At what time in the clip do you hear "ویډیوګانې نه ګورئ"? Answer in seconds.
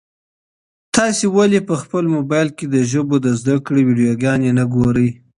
3.87-5.09